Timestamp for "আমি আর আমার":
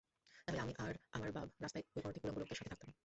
0.61-1.29